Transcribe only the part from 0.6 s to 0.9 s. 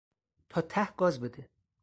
ته